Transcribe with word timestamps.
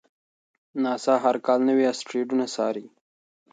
ناسا 0.83 1.13
هر 1.23 1.35
کال 1.45 1.59
نوي 1.69 1.85
اسټروېډونه 1.93 2.45
څاري. 2.55 2.85